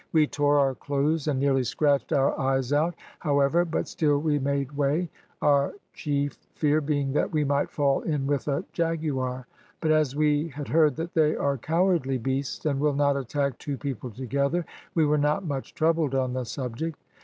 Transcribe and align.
We 0.13 0.25
tore 0.25 0.57
our 0.57 0.73
clothes 0.73 1.27
and 1.27 1.39
nearly 1.39 1.63
scratched 1.63 2.11
our 2.11 2.35
eyes 2.39 2.73
out, 2.73 2.95
however, 3.19 3.63
but 3.63 3.87
still 3.87 4.17
we 4.17 4.39
made 4.39 4.71
way, 4.71 5.11
our 5.43 5.75
chief 5.93 6.39
fear 6.55 6.81
being 6.81 7.13
that 7.13 7.31
we 7.31 7.43
might 7.43 7.69
fall 7.69 8.01
in 8.01 8.25
with 8.25 8.47
a 8.47 8.65
jaguar; 8.73 9.45
but 9.79 9.91
as 9.91 10.15
we 10.15 10.47
had 10.47 10.69
heard 10.69 10.95
that 10.95 11.13
they 11.13 11.35
are 11.35 11.55
cowardly 11.59 12.17
beasts, 12.17 12.65
and 12.65 12.79
will 12.79 12.95
not 12.95 13.15
attack 13.15 13.59
two 13.59 13.77
people 13.77 14.09
together, 14.09 14.65
we 14.95 15.05
were 15.05 15.19
not 15.19 15.45
much 15.45 15.75
troubled 15.75 16.15
on 16.15 16.33
the 16.33 16.45
subject. 16.45 16.97